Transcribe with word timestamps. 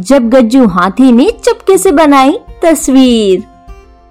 जब 0.00 0.28
गज्जू 0.30 0.66
हाथी 0.68 1.10
ने 1.12 1.30
चपके 1.44 1.76
से 1.78 1.92
बनाई 1.92 2.38
तस्वीर। 2.62 3.42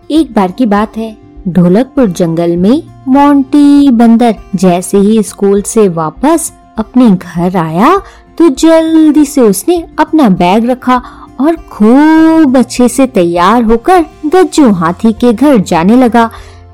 एक 0.09 0.33
बार 0.33 0.51
की 0.51 0.65
बात 0.65 0.97
है, 0.97 1.15
ढोलकपुर 1.47 2.07
जंगल 2.09 2.55
में 2.57 2.81
मोंटी 3.07 3.89
बंदर 3.91 4.35
जैसे 4.55 4.97
ही 4.97 5.21
स्कूल 5.23 5.61
से 5.61 5.87
वापस 5.89 6.51
अपने 6.77 7.09
घर 7.11 7.57
आया 7.57 7.97
तो 8.37 8.49
जल्दी 8.49 9.25
से 9.25 9.41
उसने 9.41 9.83
अपना 9.99 10.29
बैग 10.31 10.69
रखा 10.69 11.01
और 11.41 11.55
खूब 11.71 12.57
अच्छे 12.57 12.87
से 12.89 13.07
तैयार 13.07 13.63
होकर 13.63 14.05
गज्जू 14.25 14.69
हाथी 14.71 15.11
के 15.13 15.33
घर 15.33 15.57
जाने 15.57 15.95
लगा। 15.95 16.29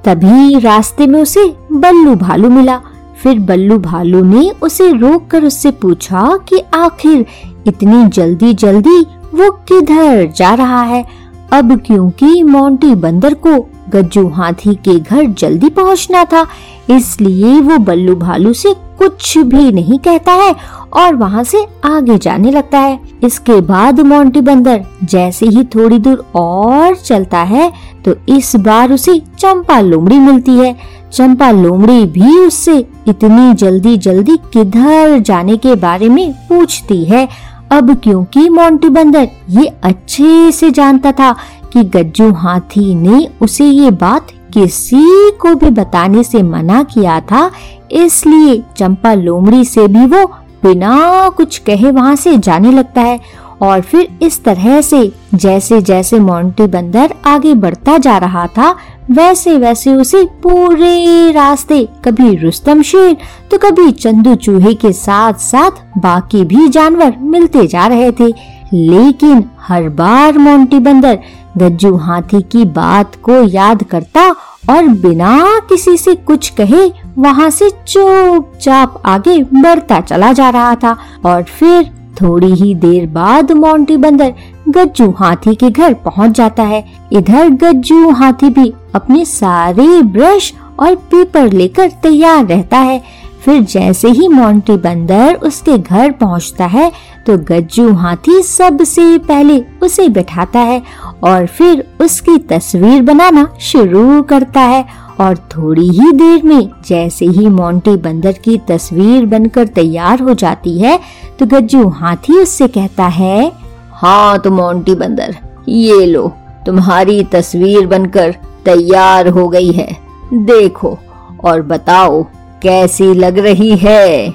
तभी 0.06 0.60
रास्ते 0.60 1.08
में 1.08 1.22
उसे 1.22 1.46
बल्लू 1.72 2.16
भालू 2.16 2.50
मिला। 2.50 2.80
फिर 3.24 3.40
बल्लू 3.40 3.78
भालू 3.80 4.24
ने 4.24 4.50
उसे 4.62 4.92
रोक 4.92 5.28
कर 5.28 5.44
उससे 5.44 5.72
पूछा 5.74 6.38
कि 6.50 6.60
आखिर 6.74 7.26
इतनी 7.68 8.06
जल्दी 8.08 8.54
जल्दी 8.54 9.00
वो 9.34 9.50
किधर 9.70 10.26
जा 10.28 10.54
रहा 10.54 10.82
है? 10.84 11.06
अब 11.54 11.80
क्योंकि 11.80 12.44
मोंटी 12.44 12.94
बंदर 12.96 13.34
को 13.38 13.60
गज्जू 13.90 14.28
हाथी 14.28 14.74
के 14.78 15.00
घर 15.00 15.26
जल्दी 15.32 15.70
पहुँचना 15.70 16.24
था, 16.26 16.46
इसलिए 16.90 17.60
वो 17.62 17.78
बल्लू 17.78 18.16
भालू 18.16 18.54
से 18.54 18.74
कुछ 18.98 19.38
भी 19.38 19.72
नहीं 19.72 20.00
कहता 20.00 20.32
है 20.34 20.56
और 20.94 21.16
वहाँ 21.16 21.44
से 21.44 21.66
आगे 21.86 22.18
जाने 22.18 22.52
लगता 22.52 22.80
है। 22.80 23.00
इसके 23.24 23.60
बाद 23.62 24.00
मोंटी 24.00 24.42
बंदर 24.42 24.84
जैसे 25.04 25.46
ही 25.46 25.64
थोड़ी 25.66 26.00
दूर 26.00 26.26
और 26.36 26.96
चलता 26.96 27.40
है 27.44 27.72
तो 28.06 28.16
इस 28.30 28.56
बार 28.56 28.92
उसे 28.92 29.20
चंपा 29.40 29.80
लोमड़ी 29.80 30.20
मिलती 30.20 30.52
है। 30.52 30.76
चंपा 31.14 31.50
लोमड़ी 31.52 32.06
भी 32.06 32.38
उससे 32.38 32.78
इतनी 33.08 33.54
जल्दी 33.54 33.98
जल्दी 33.98 34.38
किधर 34.54 35.18
जाने 35.20 35.58
के 35.58 35.76
बारे 35.76 36.10
में 36.10 36.32
पूछती 36.50 37.04
है 37.06 37.28
अब 37.72 37.94
क्योंकि 38.04 38.48
मोंटी 38.50 38.90
बंदर? 38.90 39.28
ये 39.50 39.66
अच्छे 39.84 40.52
से 40.52 40.72
जानता 40.72 41.12
था 41.12 41.32
कि 41.74 41.84
गज्जू 41.84 42.32
हाथी 42.34 42.96
ने 42.96 43.28
उसे 43.42 43.66
ये 43.66 43.92
बात 43.92 44.28
किसी 44.54 45.32
को 45.32 45.54
भी 45.56 45.70
बताने 45.70 46.24
से 46.24 46.42
मना 46.44 46.84
किया 46.84 47.20
था, 47.22 47.50
इसलिए 47.92 48.64
चंपा 48.78 49.14
लोमड़ी 49.14 49.64
से 49.66 49.88
भी 49.88 50.06
वो 50.06 50.26
बिना 50.64 51.30
कुछ 51.30 51.58
कहे 51.58 51.92
वहाँ 51.92 52.16
से 52.16 52.38
जाने 52.38 52.72
लगता 52.72 53.02
है 53.02 53.20
और 53.62 53.82
फिर 53.82 54.08
इस 54.22 54.44
तरह 54.44 54.82
से 54.82 55.12
जैसे 55.34 55.82
जैसे 55.82 56.20
मोंटी 56.20 56.68
बंदर 56.68 57.14
आगे 57.26 57.54
बढ़ता 57.54 57.98
जा 57.98 58.18
रहा 58.18 58.48
था 58.48 58.76
वैसे 59.12 59.58
वैसे 59.58 59.94
उसे 59.94 60.24
पूरे 60.44 61.32
रास्ते, 61.32 61.88
कभी 62.06 62.36
रुस्तम 62.36 62.82
शेर 62.82 63.16
तो 63.52 63.58
कभी 63.58 63.92
चंदू 63.92 64.36
चूहे 64.36 64.74
के 64.74 64.92
साथ 64.94 65.34
साथ 65.34 65.72
बाकी 65.98 66.44
भी 66.44 66.68
जानवर 66.68 67.16
मिलते 67.20 67.66
जा 67.68 67.88
रहे 67.88 68.12
थे। 68.12 68.28
लेकिन 68.74 69.44
हर 69.62 69.90
बार 69.90 70.38
मोंटी 70.38 70.80
बंदर 70.80 71.20
गज्जू 71.58 71.96
हाथी 71.96 72.42
की 72.42 72.64
बात 72.66 73.16
को 73.16 73.42
याद 73.44 73.84
करता 73.84 74.30
और 74.70 74.88
बिना 75.02 75.60
किसी 75.70 75.98
से 75.98 76.16
कुछ 76.16 76.50
कहे, 76.50 76.88
वहाँ 77.18 77.50
से 77.50 77.70
चुपचाप 77.88 79.02
आगे 79.06 79.38
बढ़ता 79.44 80.00
चला 80.02 80.32
जा 80.34 80.50
रहा 80.50 80.76
था। 80.76 80.98
और 81.26 81.44
फिर 81.44 81.92
थोड़ी 82.22 82.52
ही 82.54 82.74
देर 82.76 83.08
बाद 83.08 83.52
मोंटी 83.52 83.98
बंदर 83.98 84.34
गज्जू 84.70 85.10
हाथी 85.12 85.56
के 85.56 85.70
घर 85.70 85.94
पहुँच 86.06 86.32
जाता 86.32 86.64
है। 86.64 86.84
इधर 87.14 87.50
गज्जू 87.50 88.10
हाथी 88.12 88.50
भी 88.50 88.74
अपने 88.96 89.26
सारे 89.26 90.02
ब्रश 90.04 90.54
और 90.80 90.96
पेपर 91.12 91.52
लेकर 91.52 91.90
तैयार 92.04 92.46
रहता 92.46 92.78
है। 92.78 93.02
फिर 93.46 93.62
जैसे 93.62 94.10
ही 94.10 94.28
मोंटी 94.28 94.76
बंदर 94.78 95.36
उसके 95.44 95.78
घर 95.78 96.12
पहुँचता 96.12 96.66
है 96.66 96.92
तो 97.26 97.38
गज्जू 97.48 97.92
हाथी 97.94 98.42
सबसे 98.44 99.18
पहले 99.18 99.60
उसे 99.84 100.08
बैठाता 100.10 100.60
है 100.60 100.82
और 101.24 101.46
फिर 101.48 101.86
उसकी 102.02 102.38
तस्वीर 102.50 103.02
बनाना 103.02 103.48
शुरू 103.62 104.22
करता 104.22 104.62
है 104.62 104.86
और 105.20 105.38
थोड़ी 105.52 105.88
ही 105.90 106.12
देर 106.12 106.44
में 106.44 106.70
जैसे 106.88 107.26
ही 107.28 107.48
मोंटी 107.50 107.96
बंदर 107.98 108.32
की 108.46 108.58
तस्वीर 108.68 109.26
बनकर 109.26 109.68
तैयार 109.68 110.22
हो 110.22 110.34
जाती 110.34 110.78
है 110.80 111.00
तो 111.40 111.46
गज्जू 111.46 111.88
हाथी 111.90 112.38
उससे 112.38 112.68
कहता 112.68 113.06
है 113.06 113.52
हाँ 113.94 114.40
तो 114.40 114.52
मोंटी 114.52 114.96
बंदर, 114.96 115.36
ये 115.70 116.06
लो, 116.06 116.28
तुम्हारी 116.66 117.24
तस्वीर 117.24 117.88
बनकर 117.88 118.36
तैयार 118.66 119.28
हो 119.28 119.48
गई 119.50 119.72
है। 119.72 119.88
देखो 120.34 120.98
और 121.44 121.62
बताओ, 121.62 122.24
कैसी 122.64 123.14
लग 123.14 123.38
रही 123.40 123.76
है? 123.78 124.30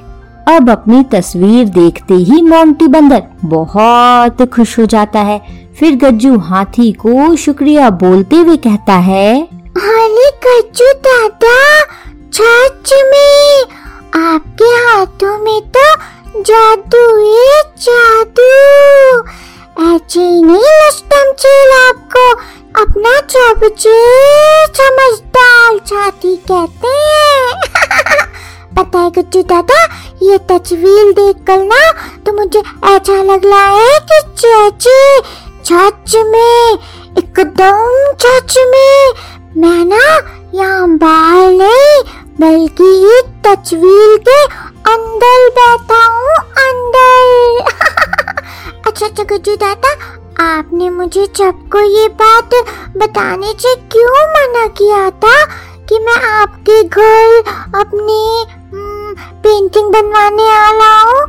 अब 0.48 0.70
अपनी 0.70 1.02
तस्वीर 1.02 1.68
देखते 1.68 2.14
ही 2.14 2.40
मोंटी 2.42 2.86
बंदर 2.88 3.22
बहुत 3.44 4.42
खुश 4.52 4.78
हो 4.78 4.86
जाता 4.86 5.20
है। 5.20 5.40
फिर 5.78 5.96
गज्जू 5.96 6.36
हाथी 6.38 6.90
को 6.92 7.34
शुक्रिया 7.36 7.90
बोलते 7.90 8.36
हुए 8.36 8.56
कहता 8.56 8.94
है 8.94 9.42
अरे 9.42 10.29
तस्वीर 30.90 31.12
देख 31.12 31.44
कर 31.46 31.62
ना 31.64 31.80
तो 32.26 32.32
मुझे 32.32 32.60
ऐसा 32.86 33.22
लग 33.22 33.44
रहा 33.46 33.66
है 33.66 33.98
कि 34.10 34.20
चाची 34.38 35.00
सच 35.64 36.14
में, 36.26 36.78
एकदम 37.18 38.14
सच 38.22 38.56
में, 38.66 39.12
मैं 39.56 39.84
ना 39.84 40.04
यहाँ 40.54 40.88
बाहर 40.98 41.52
नहीं, 41.52 42.02
बल्कि 42.40 42.90
इस 43.08 43.24
तस्वीर 43.46 44.16
के 44.28 44.42
अंदर 44.92 45.48
बैठा 45.58 46.02
हूँ, 46.06 46.36
अंदर। 46.64 47.70
अच्छा 48.86 49.06
अच्छा 49.06 49.22
गुज्जू 49.24 49.56
दादा, 49.56 49.92
आपने 50.44 50.90
मुझे 50.90 51.26
सबको 51.38 51.80
ये 51.90 52.08
बात 52.22 52.54
बताने 52.96 53.52
से 53.58 53.74
क्यों 53.92 54.26
मना 54.34 54.66
किया 54.78 55.10
था 55.24 55.44
कि 55.88 55.98
मैं 55.98 56.20
आपके 56.30 56.82
घर 56.82 57.38
अपनी 57.80 58.46
पेंटिंग 59.42 59.92
बनवाने 59.92 60.48
आया 60.50 60.92
हूँ। 61.00 61.22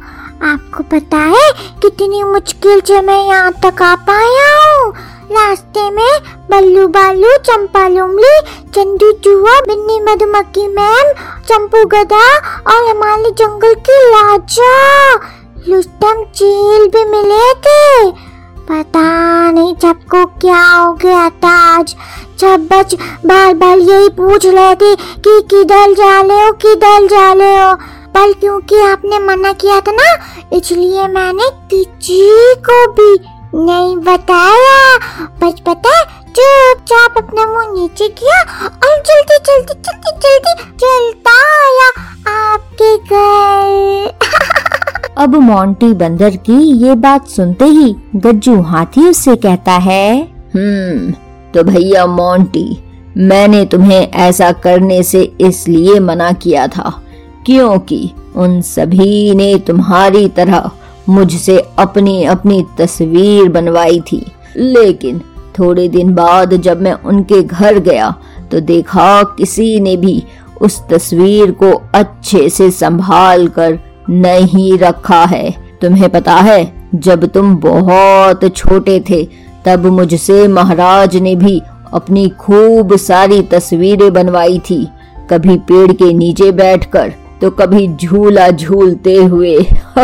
आपको 0.44 0.84
पता 0.84 1.18
है 1.18 1.52
कितनी 1.82 2.24
मुश्किल 2.24 2.82
से 2.82 3.02
मैं 3.02 3.24
यहाँ 3.26 3.52
तक 3.66 3.82
आ 3.82 3.96
पाया 4.08 4.48
हूँ। 4.60 4.94
रास्ते 5.32 5.90
में 5.90 6.20
बल्लू 6.50 6.88
बालू, 6.88 7.36
चंपा 7.38 7.88
लुमली 7.88 8.40
चंदू 8.76 9.12
चूहा 9.24 9.60
बिन्नी 9.62 10.00
मधुमक्खी 10.00 10.68
मैम, 10.68 11.14
चंपू 11.48 11.86
गधा 11.86 12.26
और 12.68 12.90
हमारे 12.90 13.32
जंगल 13.32 13.74
की 13.90 14.00
राजा। 14.10 15.16
लुस्टम 15.68 16.24
चील 16.36 16.88
भी 16.88 17.04
मिले 17.06 17.54
थे। 17.66 18.12
पता 18.62 19.06
नहीं 19.52 19.74
सबको 19.76 20.26
क्या 20.42 20.64
हो 20.66 20.92
गया 20.94 21.30
था 21.30 21.56
आज। 21.76 21.96
सब 22.42 22.68
बच 22.72 22.96
बार 23.26 23.54
बार 23.54 23.78
यही 23.78 24.10
पूछ 24.10 24.46
रहे 24.46 24.76
थे 24.76 24.96
कि 24.96 25.42
किधर 25.42 25.94
जा 25.94 26.22
ले 26.22 26.34
हो, 26.34 26.52
किधर 26.52 27.08
जा 27.08 27.34
ले 27.34 27.56
हो? 27.58 27.76
पर 28.16 28.34
क्योंकि 28.40 28.80
आपने 28.82 29.20
मना 29.20 29.52
किया 29.54 29.80
था 29.82 29.92
ना, 29.92 30.10
इसलिए 30.54 31.08
मैंने 31.08 31.50
किसी 31.70 32.22
को 32.68 32.86
भी 32.94 33.14
नहीं 33.56 33.96
बताया। 33.98 34.98
बस 35.42 35.60
पता 35.68 36.04
चुपचाप 36.30 37.18
अपना 37.18 37.46
मुँह 37.46 37.74
नीचे 37.74 38.08
किया 38.10 38.42
और 38.68 39.02
जल्दी 39.08 39.38
जल्दी 39.48 39.74
जल्दी 39.88 40.12
जल्दी 40.20 40.54
चलता 40.80 41.34
आया 41.56 41.90
आपके 42.32 42.96
घर। 42.98 44.30
अब 45.18 45.36
मोंटी 45.36 45.94
बंदर 45.94 46.36
की 46.46 46.58
ये 46.86 46.96
बात 46.96 47.28
सुनते 47.28 47.66
ही 47.66 47.94
गज्जू 48.16 48.62
हाथी 48.62 49.08
उससे 49.10 49.36
कहता 49.36 49.74
है 49.80 50.06
हम्म 50.56 51.12
तो 51.54 51.64
भैया 51.64 52.06
मोंटी, 52.08 52.66
मैंने 53.18 53.66
तुम्हें 53.66 54.02
ऐसा 54.02 54.52
करने 54.64 55.02
से 55.04 55.22
इसलिए 55.42 56.00
मना 56.00 56.32
किया 56.34 56.68
था 56.68 57.02
क्योंकि 57.46 58.10
उन 58.36 58.62
सभी 58.62 59.36
ने 59.36 59.58
तुम्हारी 59.58 60.28
तरह 60.28 60.70
मुझसे 61.10 61.58
अपनी 61.80 62.24
अपनी 62.24 62.64
तस्वीर 62.78 63.50
बनवाई 63.50 64.00
थी। 64.02 64.26
लेकिन 64.58 65.22
थोड़े 65.60 65.88
दिन 65.88 66.14
बाद 66.16 66.54
जब 66.54 66.82
मैं 66.82 66.94
उनके 66.94 67.42
घर 67.44 67.80
गया 67.80 68.14
तो 68.52 68.60
देखा 68.60 69.24
किसी 69.38 69.80
ने 69.80 69.96
भी 69.98 70.24
उस 70.62 70.82
तस्वीर 70.90 71.52
को 71.52 71.72
अच्छे 71.94 72.50
से 72.50 72.70
संभाल 72.72 73.48
कर 73.48 73.80
नहीं 74.10 74.78
रखा 74.78 75.24
है। 75.26 75.50
तुम्हें 75.82 76.10
पता 76.10 76.36
है, 76.36 76.90
जब 76.96 77.26
तुम 77.26 77.56
बहुत 77.56 78.46
छोटे 78.56 79.00
थे, 79.10 79.24
तब 79.66 79.86
मुझसे 79.86 80.48
महाराज 80.48 81.16
ने 81.18 81.36
भी 81.36 81.62
अपनी 81.94 82.28
खूब 82.30 82.96
सारी 82.96 83.42
तस्वीरें 83.42 84.12
बनवाई 84.14 84.60
थी। 84.60 84.88
कभी 85.30 85.58
पेड़ 85.58 85.92
के 85.92 86.14
नीचे 86.14 86.52
बैठकर 86.52 87.14
तो 87.42 87.50
कभी 87.50 87.88
झूला 87.88 88.50
झूलते 88.50 89.16
हुए। 89.16 89.56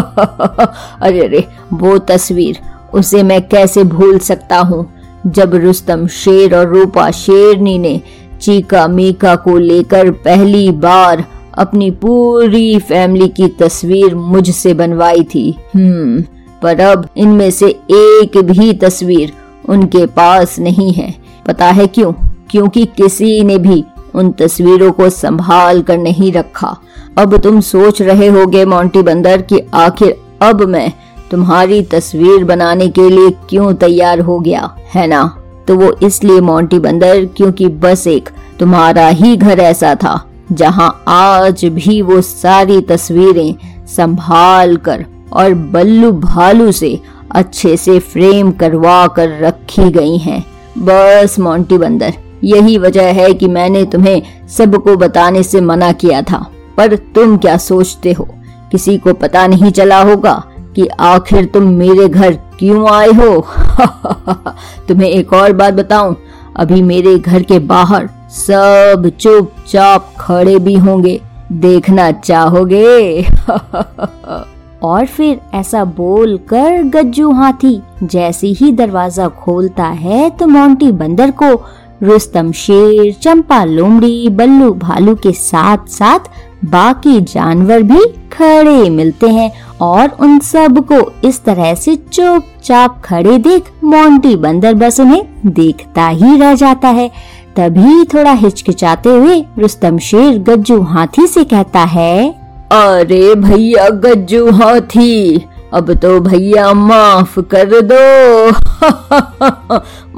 अरे 1.02 1.26
अरे 1.26 1.48
वो 1.74 1.98
तस्वीर, 1.98 2.60
उसे 2.94 3.24
मैं 3.24 3.48
कैसे 3.48 3.84
भूल 3.84 4.20
सकता 4.20 4.60
हूँ? 4.60 4.94
जब 5.28 5.56
रुस्तम 5.56 6.08
शेर 6.08 6.56
और 6.56 6.68
रूपा 6.68 7.12
शेरनी 7.12 7.78
ने 7.78 8.02
चीका 8.42 8.88
मीका 8.88 9.36
को 9.36 9.58
लेकर 9.58 10.12
पहली 10.12 10.72
बार 10.72 11.26
अपनी 11.58 11.92
पूरी 11.92 12.80
फैमिली 12.80 13.28
की 13.28 13.48
तस्वीर 13.48 14.16
मुझसे 14.16 14.74
बनवाई 14.74 15.24
थी। 15.24 15.56
हम्म 15.76 16.24
पर 16.62 16.80
अब 16.80 17.08
इनमें 17.18 17.52
से 17.52 17.68
एक 17.92 18.32
भी 18.38 18.74
तस्वीर 18.74 19.34
उनके 19.70 20.06
पास 20.06 20.60
नहीं 20.60 20.94
है। 20.94 21.16
पता 21.48 21.66
है 21.66 21.88
क्यों? 21.88 22.14
क्योंकि 22.50 22.86
किसी 22.86 23.44
ने 23.44 23.58
भी 23.58 23.84
उन 24.16 24.32
तस्वीरों 24.32 24.92
को 24.92 25.10
संभाल 25.10 25.82
कर 25.82 25.98
नहीं 25.98 26.32
रखा। 26.32 26.78
अब 27.18 27.38
तुम 27.38 27.60
सोच 27.60 28.02
रहे 28.02 28.28
होगे, 28.28 28.66
मोंटी 28.66 29.02
बंदर, 29.02 29.42
कि 29.42 29.62
आखिर 29.74 30.18
अब 30.42 30.62
मैं 30.62 30.92
तुम्हारी 31.32 31.82
तस्वीर 31.82 32.44
बनाने 32.44 32.88
के 32.88 33.10
लिए 33.10 33.30
क्यों 33.50 33.74
तैयार 33.74 34.20
हो 34.20 34.40
गया, 34.40 34.76
है 34.96 35.08
ना? 35.08 35.38
तो 35.68 35.76
वो 35.76 35.92
इसलिए 36.04 36.40
मोंटी 36.40 36.80
बंदर, 36.80 37.26
क्योंकि 37.26 37.68
बस 37.68 38.08
एक 38.08 38.30
तुम्हारा 38.60 39.08
ही 39.08 39.36
घर 39.38 39.60
ऐसा 39.60 39.96
था, 39.96 40.26
जहाँ 40.52 41.04
आज 41.08 41.66
भी 41.66 42.02
वो 42.02 42.22
सारी 42.22 42.82
तस्वीरें 42.82 43.56
संभाल 43.88 44.78
कर 44.78 45.06
और 45.34 45.54
बल्लू 45.54 46.12
भालू 46.12 46.72
से 46.72 47.00
अच्छे 47.32 47.78
से 47.78 48.00
फ्रेम 48.00 48.52
करवा 48.52 49.08
कर 49.08 49.40
रखी 49.40 49.90
गई 49.90 50.18
हैं। 50.18 50.46
बस 50.78 51.40
मोंटी 51.40 51.78
बंदर 51.78 52.14
यही 52.44 52.78
वजह 52.78 53.04
है 53.04 53.34
कि 53.34 53.48
मैंने 53.48 53.86
तुम्हें 53.86 54.22
सबको 54.48 54.96
बताने 54.96 55.44
से 55.44 55.62
मना 55.62 55.92
किया 55.92 56.22
था। 56.22 56.52
पर 56.78 56.96
तुम 56.96 57.38
क्या 57.38 57.58
सोचते 57.58 58.12
हो? 58.12 58.28
किसी 58.72 58.98
को 58.98 59.14
पता 59.14 59.48
नहीं 59.48 59.72
चला 59.72 60.02
होगा 60.02 60.44
कि 60.76 60.88
आखिर 60.88 61.46
तुम 61.46 61.64
मेरे 61.64 62.08
घर 62.08 62.32
क्यों 62.32 62.90
आए 62.90 63.08
हो? 63.08 63.48
तुम्हें 64.88 65.10
एक 65.10 65.34
और 65.34 65.54
बात 65.54 65.74
बताऊँ। 65.74 66.16
अभी 66.58 66.82
मेरे 66.82 67.20
घर 67.20 67.44
के 67.44 67.60
बाहर 67.60 68.10
सब 68.30 69.12
चुपचाप 69.20 70.14
खड़े 70.20 70.60
भी 70.60 70.74
होंगे। 70.74 71.22
देखना 71.52 72.12
चाहोगे? 72.12 73.22
और 74.84 75.06
फिर 75.06 75.42
ऐसा 75.54 75.84
बोल 75.84 76.38
कर 76.38 76.84
गज्जू 76.84 77.32
हाथी 77.32 77.82
जैसे 78.04 78.48
ही 78.48 78.72
दरवाज़ा 78.72 79.28
खोलता 79.28 79.84
है 79.84 80.30
तो 80.30 80.48
मोंटी 80.48 80.92
बंदर 80.92 81.32
को 81.32 81.66
रुस्तम 82.04 82.52
शेर, 82.52 83.12
चंपा 83.14 83.64
लोमड़ी, 83.66 84.30
बल्लू 84.30 84.72
भालू 84.74 85.16
के 85.16 85.32
साथ 85.32 85.88
साथ 85.90 86.30
बाकी 86.66 87.20
जानवर 87.24 87.82
भी 87.84 88.04
खड़े 88.34 88.90
मिलते 88.90 89.30
हैं 89.30 89.52
और 89.82 90.10
उन 90.20 90.38
सबको 90.40 91.00
इस 91.28 91.44
तरह 91.44 91.74
से 91.76 91.96
चुपचाप 91.96 93.02
खड़े 93.06 93.38
देख 93.40 93.72
मोंटी 93.84 94.36
बंदर 94.38 94.74
बस 94.74 95.00
उन्हें 95.00 95.24
देखता 95.48 96.08
ही 96.08 96.38
रह 96.38 96.54
जाता 96.56 96.88
है। 96.90 97.10
तभी 97.56 98.04
थोड़ा 98.06 98.32
हिचकिचाते 98.34 99.10
हुए 99.10 99.44
रुस्तम 99.60 99.98
शेर 100.00 100.38
गज्जू 100.40 100.82
हाथी 100.84 101.28
से 101.28 101.44
कहता 101.44 101.84
है, 101.86 102.30
अरे 102.72 103.36
भैया, 103.36 103.90
गज्जू 103.90 104.50
हाथी 104.52 105.38
अब 105.74 105.94
तो 105.94 106.20
भैया 106.20 106.74
माफ़ 106.74 107.40
कर 107.40 107.82
दो। 107.82 108.50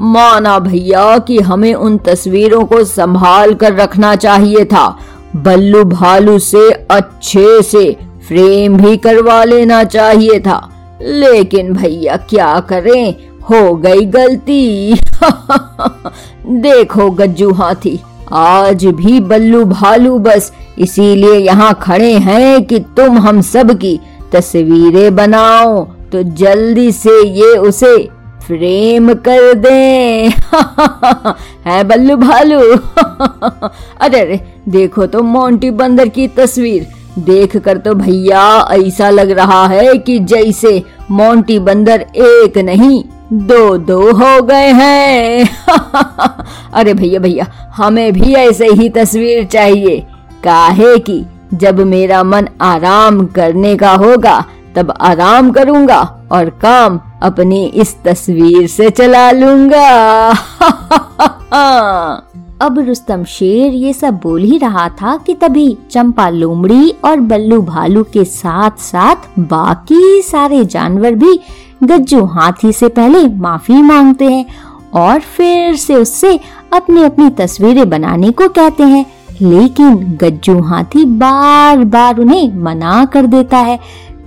माना 0.00 0.58
भैया 0.58 1.18
कि 1.18 1.38
हमें 1.38 1.74
उन 1.74 1.98
तस्वीरों 1.98 2.64
को 2.64 2.84
संभाल 2.84 3.54
कर 3.54 3.74
रखना 3.74 4.14
चाहिए 4.16 4.64
था। 4.64 4.98
बल्लू 5.36 5.84
भालू 5.84 6.38
से 6.38 6.70
अच्छे 6.70 7.62
से 7.62 7.96
फ्रेम 8.28 8.76
भी 8.76 8.96
करवा 8.96 9.44
लेना 9.44 9.84
चाहिए 9.84 10.40
था। 10.40 10.70
लेकिन 11.02 11.72
भैया 11.72 12.16
क्या 12.16 12.60
करें? 12.60 13.14
हो 13.42 13.76
गई 13.76 14.04
गलती। 14.04 14.94
देखो 16.46 17.10
गज्जू 17.10 17.52
हाथी, 17.52 18.00
आज 18.32 18.84
भी 18.84 19.20
बल्लू 19.20 19.64
भालू 19.64 20.18
बस 20.18 20.52
इसीलिए 20.78 21.34
यहाँ 21.34 21.78
खड़े 21.82 22.12
हैं 22.12 22.64
कि 22.64 22.78
तुम 22.78 23.18
हम 23.18 23.40
सब 23.40 23.70
की 23.78 24.00
तस्वीरें 24.32 25.16
बनाओ 25.16 25.88
तो 26.12 26.22
जल्दी 26.22 26.92
से 26.92 27.26
ये 27.26 27.42
उसे 27.42 28.08
फ्रेम 28.46 29.14
कर 29.14 29.54
दे। 29.54 29.68
है 31.70 31.84
बल्लू 31.84 32.16
भालू? 32.16 32.58
अरे 34.00 34.20
अरे, 34.20 34.40
देखो 34.68 35.06
तो 35.06 35.22
मोंटी 35.22 35.70
बंदर 35.70 36.08
की 36.08 36.28
तस्वीर। 36.28 36.86
देख 37.18 37.56
कर 37.56 37.78
तो 37.78 37.94
भैया 37.94 38.68
ऐसा 38.72 39.10
लग 39.10 39.30
रहा 39.30 39.66
है 39.66 39.98
कि 39.98 40.18
जैसे 40.18 40.84
मोंटी 41.10 41.58
बंदर 41.58 42.06
एक 42.16 42.58
नहीं, 42.58 43.04
दो 43.32 43.78
दो 43.78 44.12
हो 44.12 44.42
गए 44.42 44.64
हैं। 44.72 45.50
अरे 46.74 46.94
भैया 46.94 47.20
भैया, 47.20 47.72
हमें 47.76 48.12
भी 48.12 48.34
ऐसे 48.34 48.66
ही 48.66 48.88
तस्वीर 48.88 49.44
चाहिए। 49.44 50.06
काहे 50.44 50.98
की? 50.98 51.26
जब 51.54 51.80
मेरा 51.80 52.22
मन 52.22 52.48
आराम 52.60 53.26
करने 53.26 53.76
का 53.76 53.92
होगा, 53.92 54.44
तब 54.76 54.94
आराम 55.00 55.50
करूँगा 55.50 56.28
और 56.32 56.50
काम 56.50 57.00
अपनी 57.22 57.66
इस 57.66 58.02
तस्वीर 58.02 58.66
से 58.66 58.90
चला 58.90 59.30
लूँगा। 59.30 60.30
अब 62.62 62.78
रुस्तम 62.78 63.24
शेर 63.24 63.72
ये 63.72 63.92
सब 63.92 64.14
बोल 64.14 64.42
ही 64.42 64.58
रहा 64.58 64.88
था 64.88 65.16
कि 65.16 65.34
तभी 65.34 65.78
चंपा 65.90 66.28
लोमड़ी 66.28 66.94
और 67.04 67.20
बल्लू 67.20 67.62
भालू 67.62 68.02
के 68.02 68.24
साथ 68.24 68.70
साथ 68.70 69.16
बाकी 69.38 70.22
सारे 70.22 70.64
जानवर 70.64 71.14
भी 71.14 71.40
गज्जू 71.82 72.24
हाथी 72.24 72.72
से 72.72 72.88
पहले 72.88 73.28
माफ़ी 73.28 73.82
मांगते 73.82 74.24
हैं 74.24 74.46
और 74.94 75.20
फिर 75.20 75.76
से 75.76 75.94
उससे 75.94 76.40
अपनी 76.72 77.02
अपनी 77.02 77.30
तस्वीरें 77.30 77.90
बनाने 77.90 78.30
को 78.30 78.48
कहते 78.48 78.82
हैं। 78.82 79.06
लेकिन 79.42 79.96
गज्जू 80.20 80.60
हाथी 80.62 81.04
बार 81.18 81.84
बार 81.86 82.18
उन्हें 82.18 82.52
मना 82.62 83.04
कर 83.04 83.26
देता 83.26 83.58
है। 83.58 83.78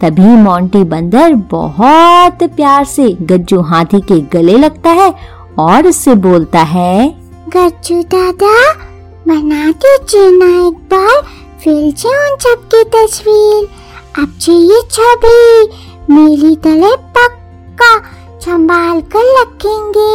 तभी 0.01 0.35
मोंटी 0.37 0.83
बंदर 0.85 1.33
बहुत 1.51 2.43
प्यार 2.45 2.85
से 2.85 3.09
गज्जू 3.21 3.61
हाथी 3.61 3.99
के 4.01 4.19
गले 4.31 4.57
लगता 4.57 4.89
है 4.91 5.13
और 5.59 5.87
उससे 5.87 6.15
बोलता 6.17 6.61
है, 6.61 7.09
गज्जू 7.49 8.01
दादा 8.05 8.55
बना 9.27 9.71
दीजिए 9.73 10.29
ना 10.31 10.45
एक 10.67 10.77
बार, 10.91 11.21
फिर 11.63 11.93
से 11.97 12.09
उन 12.09 12.37
सबकी 12.39 12.83
तस्वीर। 12.89 13.67
अब 14.17 14.33
चाहिए 14.41 14.81
छवि, 14.91 15.69
मेरी 16.09 16.55
तले 16.55 16.95
पक्का 17.15 17.97
संभाल 18.39 19.01
कर 19.15 19.31
रखेंगे 19.41 20.11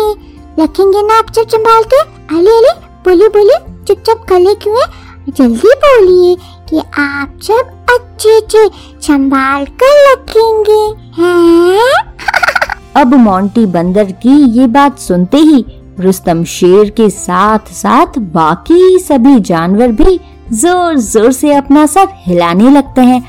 रखेंगे 0.58 1.02
ना 1.02 1.18
आप 1.18 1.32
सब 1.32 1.48
संभाल 1.48 1.82
के? 1.84 2.00
अली 2.30 2.56
अली 2.56 2.72
बोली 3.04 3.28
बोलिए। 3.28 3.58
चुपचाप 3.88 4.24
खले 4.28 4.54
क्यों 4.54 4.76
है? 4.80 4.86
जल्दी 5.28 5.74
बोलिए 5.84 6.34
कि 6.70 6.78
आप 6.98 7.38
सब 7.42 7.74
अच्छे 7.90 8.36
अच्छे 8.36 8.68
संभाल 9.06 9.64
कर 9.82 10.12
रखेंगे। 10.12 10.80
अब 13.00 13.14
मोंटी 13.14 13.64
बंदर 13.66 14.10
की 14.22 14.36
ये 14.58 14.66
बात 14.66 14.98
सुनते 14.98 15.36
ही 15.36 15.64
रुस्तम 16.00 16.42
शेर 16.44 16.90
के 16.90 17.08
साथ 17.10 17.72
साथ 17.72 18.18
बाकी 18.34 18.98
सभी 18.98 19.38
जानवर 19.40 19.92
भी 19.92 20.18
ज़ोर 20.52 20.98
ज़ोर 20.98 21.32
से 21.32 21.54
अपना 21.54 21.86
सर 21.86 22.08
हिलाने 22.26 22.70
लगते 22.70 23.00
हैं 23.00 23.22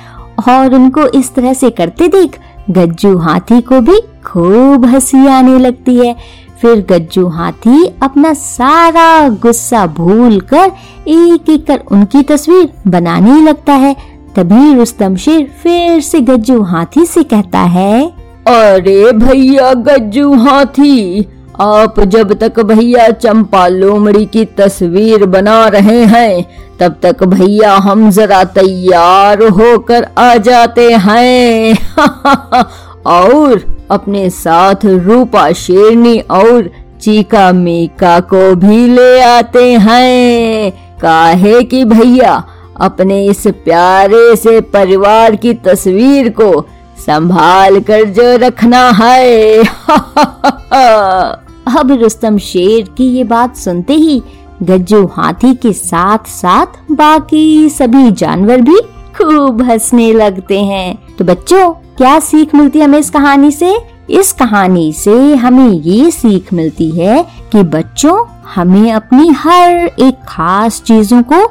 और 0.50 0.76
उनको 0.76 1.08
इस 1.20 1.34
तरह 1.36 1.54
से 1.54 1.70
करते 1.70 2.08
देख 2.08 2.40
गज्जू 2.70 3.18
हाथी 3.18 3.62
को 3.62 3.80
भी 3.82 4.00
खूब 4.26 4.86
हँसी 4.86 5.26
आने 5.28 5.58
लगती 5.60 5.96
है। 5.96 6.16
फिर 6.62 6.86
गज्जू 6.90 7.28
हाथी 7.28 7.86
अपना 8.04 8.34
सारा 8.34 9.30
गुस्सा 9.42 9.86
भूल 9.88 10.40
कर 10.54 10.72
एक 11.08 11.50
एक 11.50 11.66
कर 11.68 11.80
उनकी 11.92 12.22
तस्वीर 12.24 12.70
बनाने 12.88 13.42
लगता 13.42 13.74
है। 13.76 13.96
तभी 14.36 14.74
रुस्तम 14.76 15.16
शेर 15.16 15.50
फिर 15.64 16.02
से 16.02 16.22
गज्जू 16.22 16.62
हाथी 16.64 17.06
से 17.06 17.24
कहता 17.24 17.60
है, 17.70 18.06
अरे 18.48 19.12
भैया 19.14 19.74
गज्जू 19.74 20.34
हाथी, 20.36 21.26
आप 21.62 22.00
जब 22.00 22.34
तक 22.34 22.60
भैया 22.60 23.10
चंपा 23.10 23.68
लोमड़ी 23.68 24.26
की 24.26 24.46
तस्वीर 24.58 25.26
बना 25.28 25.68
रहे 25.68 26.04
हैं, 26.06 26.46
तब 26.80 26.96
तक 27.04 27.24
भैया 27.24 27.74
हम 27.78 28.10
जरा 28.12 28.44
तैयार 28.52 29.44
होकर 29.50 30.08
आ 30.18 30.36
जाते 30.38 30.92
हैं 30.98 31.78
और 33.06 33.78
अपने 33.92 34.30
साथ 34.30 34.76
रूपा 34.86 35.52
शेरनी 35.52 36.20
और 36.20 36.72
चीका 37.02 37.52
मीका 37.52 38.20
को 38.20 38.56
भी 38.56 38.88
ले 38.88 39.22
आते 39.22 39.74
हैं। 39.74 40.72
काहे 41.02 41.64
कि 41.64 41.86
भैया, 41.86 42.46
अपने 42.82 43.26
इस 43.26 43.48
प्यारे 43.48 44.36
से 44.36 44.62
परिवार 44.62 45.36
की 45.36 45.54
तस्वीर 45.54 46.30
को 46.30 46.66
संभाल 47.06 47.80
कर 47.80 48.04
जो 48.04 48.38
रखना 48.48 48.90
है। 48.90 49.60
अब 51.78 52.00
रुस्तम 52.02 52.38
शेर 52.38 52.90
की 52.98 53.04
ये 53.04 53.24
बात 53.24 53.56
सुनते 53.56 53.94
ही 53.94 54.24
गज्जू 54.64 55.06
हाथी 55.06 55.54
के 55.54 55.74
साथ 55.74 56.18
साथ 56.28 56.66
बाकी 56.92 57.70
सभी 57.70 58.12
जानवर 58.12 58.62
भी 58.62 58.76
खूब 59.18 59.62
हंसने 59.62 60.14
लगते 60.14 60.64
हैं। 60.64 61.16
तो 61.20 61.26
बच्चों 61.26 61.74
क्या 62.00 62.20
सीख 62.20 62.54
मिलती 62.56 62.80
है 62.80 62.86
हमें 62.86 63.00
इस 63.00 63.10
कहानी 63.10 63.52
से? 63.52 63.78
इस 64.10 64.32
कहानी 64.32 64.92
से 64.94 65.36
हमें 65.36 65.70
ये 65.70 66.12
सीख 66.12 66.54
मिलती 66.54 66.90
है 66.92 67.24
कि 67.52 67.64
बच्चों, 67.64 68.26
हमें 68.56 68.92
अपनी 68.92 69.28
हर 69.30 69.76
एक 69.76 70.22
खास 70.28 70.82
चीज़ों 70.82 71.22
को 71.24 71.42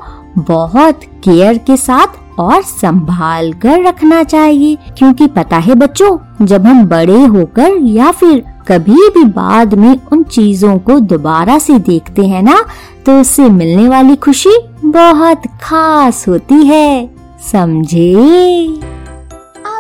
बहुत 0.43 1.01
केयर 1.25 1.59
के 1.59 1.77
साथ 1.77 2.41
और 2.41 2.63
संभाल 2.63 3.53
कर 3.53 3.85
रखना 3.85 4.23
चाहिए। 4.23 4.79
क्योंकि 4.99 5.27
पता 5.27 5.57
है 5.57 5.75
बच्चों, 5.75 6.47
जब 6.47 6.67
हम 6.67 6.85
बड़े 6.87 7.25
होकर 7.25 7.77
या 7.83 8.11
फिर 8.11 8.45
कभी 8.69 9.09
भी 9.09 9.25
बाद 9.25 9.75
में 9.75 9.97
उन 10.13 10.23
चीज़ों 10.23 10.79
को 10.79 10.99
दोबारा 10.99 11.59
से 11.59 11.79
देखते 11.79 12.27
हैं 12.27 12.43
ना 12.43 12.65
तो 13.07 13.21
उससे 13.21 13.49
मिलने 13.51 13.89
वाली 13.89 14.17
खुशी 14.17 14.59
बहुत 14.85 15.43
खास 15.63 16.29
होती 16.29 16.67
है। 16.67 17.11
समझे? 17.53 18.98